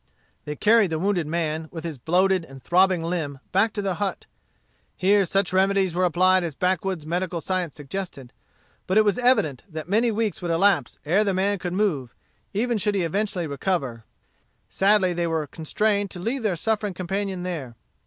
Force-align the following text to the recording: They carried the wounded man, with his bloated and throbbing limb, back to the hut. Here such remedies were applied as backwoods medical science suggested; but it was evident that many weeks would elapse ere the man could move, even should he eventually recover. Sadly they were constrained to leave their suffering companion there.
They 0.45 0.55
carried 0.55 0.89
the 0.89 0.97
wounded 0.97 1.27
man, 1.27 1.69
with 1.71 1.83
his 1.83 1.99
bloated 1.99 2.43
and 2.43 2.63
throbbing 2.63 3.03
limb, 3.03 3.37
back 3.51 3.71
to 3.73 3.83
the 3.83 3.93
hut. 4.01 4.25
Here 4.97 5.25
such 5.25 5.53
remedies 5.53 5.93
were 5.93 6.05
applied 6.05 6.43
as 6.43 6.55
backwoods 6.55 7.05
medical 7.05 7.39
science 7.39 7.75
suggested; 7.75 8.33
but 8.87 8.97
it 8.97 9.05
was 9.05 9.19
evident 9.19 9.63
that 9.69 9.87
many 9.87 10.09
weeks 10.09 10.41
would 10.41 10.49
elapse 10.49 10.97
ere 11.05 11.23
the 11.23 11.35
man 11.35 11.59
could 11.59 11.73
move, 11.73 12.15
even 12.51 12.79
should 12.79 12.95
he 12.95 13.03
eventually 13.03 13.45
recover. 13.45 14.03
Sadly 14.69 15.13
they 15.13 15.27
were 15.27 15.45
constrained 15.45 16.09
to 16.09 16.19
leave 16.19 16.41
their 16.41 16.55
suffering 16.55 16.95
companion 16.95 17.43
there. 17.43 17.75